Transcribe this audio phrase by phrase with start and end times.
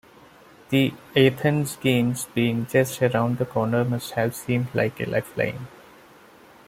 [0.69, 5.67] The Athens games being just around the corner must have seemed like a lifeline.